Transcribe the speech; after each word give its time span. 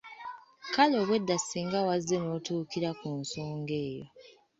Kale 0.73 0.95
obwedda 1.01 1.35
singa 1.39 1.79
wazze 1.87 2.15
notuukira 2.25 2.89
ku 2.99 3.07
nsonga 3.19 3.75
eyo. 3.87 4.05